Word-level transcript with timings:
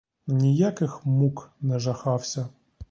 Ніяких 0.27 1.05
мук 1.05 1.49
не 1.61 1.79
жахався. 1.79 2.49